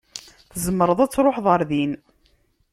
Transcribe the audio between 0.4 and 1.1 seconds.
Tzemreḍ ad